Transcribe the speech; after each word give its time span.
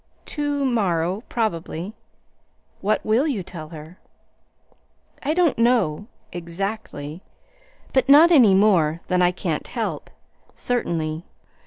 "To 0.33 0.65
morrow, 0.65 1.21
probably." 1.29 1.93
"What 2.79 3.05
will 3.05 3.27
you 3.27 3.43
tell 3.43 3.69
her?" 3.69 3.99
"I 5.21 5.35
don't 5.35 5.59
know 5.59 6.07
exactly; 6.31 7.21
but 7.93 8.09
not 8.09 8.31
any 8.31 8.55
more 8.55 9.01
than 9.09 9.21
I 9.21 9.31
can't 9.31 9.67
help, 9.67 10.09
certainly. 10.55 11.23